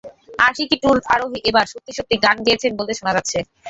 আশিকি 0.47 0.75
টুর 0.83 0.97
আরোহী 1.13 1.39
এবার 1.49 1.65
সত্যি 1.71 1.91
সত্যি 1.97 2.15
গান 2.25 2.37
গেয়েছেন 2.45 2.71
বলে 2.79 2.93
শোনা 2.97 3.15
যাচ্ছে। 3.15 3.37